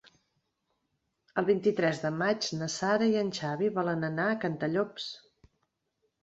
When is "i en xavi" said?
3.11-3.69